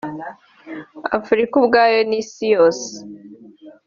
[1.17, 2.91] Afurika ubwayo n’Isi yose